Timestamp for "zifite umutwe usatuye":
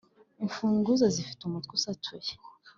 1.15-2.31